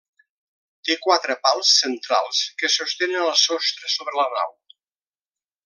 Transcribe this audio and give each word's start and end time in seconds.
Té 0.87 0.95
quatre 1.01 1.35
pals 1.43 1.73
centrals 1.81 2.41
que 2.63 2.71
sostenen 2.77 3.27
el 3.27 3.37
sostre 3.43 3.93
sobre 3.97 4.19
la 4.21 4.27
nau. 4.39 4.57